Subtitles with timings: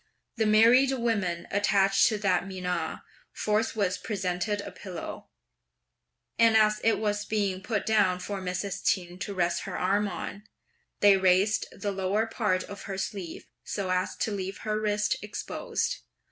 [0.37, 3.01] The married women attached to that menage
[3.33, 5.29] forthwith presented a pillow;
[6.39, 8.83] and as it was being put down for Mrs.
[8.83, 10.45] Ch'in to rest her arm on,
[11.01, 15.97] they raised the lower part of her sleeve so as to leave her wrist exposed.